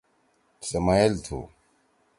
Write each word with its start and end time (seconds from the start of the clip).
سے 0.67 0.77
مئل 0.85 1.13
تُھو۔ 1.25 1.39